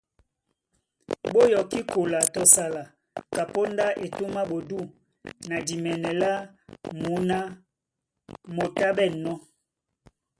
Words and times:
Ɓó 1.31 1.41
yɔkí 1.53 1.79
kola 1.91 2.19
tɔ 2.33 2.41
sala, 2.53 2.81
kapóndá 3.35 3.85
etûm 4.03 4.33
á 4.41 4.43
ɓodû 4.49 4.79
na 5.47 5.55
dimɛnɛ 5.67 6.09
lá 6.21 6.31
mǔná 7.01 7.37
moto 8.55 8.81
á 8.89 8.95
ɓɛ̂nnɔ́. 8.97 9.35